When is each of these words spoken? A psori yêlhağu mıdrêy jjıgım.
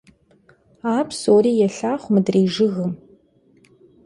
A 0.91 0.95
psori 1.09 1.51
yêlhağu 1.59 2.01
mıdrêy 2.13 2.47
jjıgım. 2.53 2.93